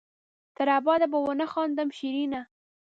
[0.55, 2.41] تر ابده به ونه خاندم شېرينه